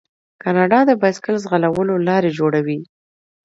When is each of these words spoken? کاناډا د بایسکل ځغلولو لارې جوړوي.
کاناډا 0.43 0.79
د 0.89 0.91
بایسکل 1.01 1.35
ځغلولو 1.43 1.95
لارې 2.07 2.29
جوړوي. 2.39 2.79